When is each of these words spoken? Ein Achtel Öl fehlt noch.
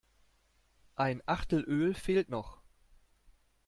Ein 0.95 1.21
Achtel 1.27 1.61
Öl 1.63 1.93
fehlt 1.93 2.27
noch. 2.29 2.57